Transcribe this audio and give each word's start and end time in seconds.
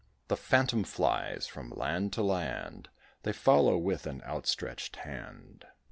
The 0.29 0.35
phantom 0.35 0.83
flies 0.83 1.45
from 1.45 1.69
land 1.69 2.11
to 2.13 2.23
land, 2.23 2.89
They 3.21 3.33
follow 3.33 3.77
with 3.77 4.07
an 4.07 4.23
outstretched 4.23 4.95
hand. 4.95 5.65